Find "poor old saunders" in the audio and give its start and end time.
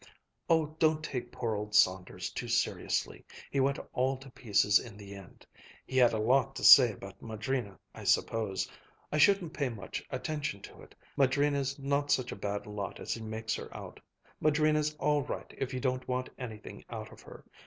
1.31-2.31